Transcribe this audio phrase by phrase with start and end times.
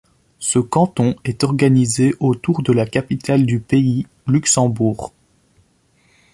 [0.39, 5.13] Ce canton est organisé autour de la capitale du pays, Luxembourg.